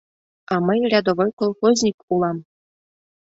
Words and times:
—А 0.53 0.55
мый 0.65 0.79
рядовой 0.91 1.31
колхозник 1.39 1.97
улам... 2.13 2.37